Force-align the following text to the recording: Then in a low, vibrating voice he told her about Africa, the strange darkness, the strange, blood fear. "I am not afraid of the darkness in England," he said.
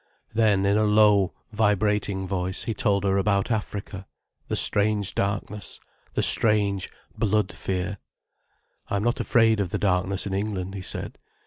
Then 0.33 0.65
in 0.65 0.77
a 0.77 0.83
low, 0.83 1.35
vibrating 1.51 2.27
voice 2.27 2.63
he 2.63 2.73
told 2.73 3.03
her 3.03 3.19
about 3.19 3.51
Africa, 3.51 4.07
the 4.47 4.55
strange 4.55 5.13
darkness, 5.13 5.79
the 6.15 6.23
strange, 6.23 6.89
blood 7.15 7.51
fear. 7.51 7.99
"I 8.87 8.95
am 8.95 9.03
not 9.03 9.19
afraid 9.19 9.59
of 9.59 9.69
the 9.69 9.77
darkness 9.77 10.25
in 10.25 10.33
England," 10.33 10.73
he 10.73 10.81
said. 10.81 11.19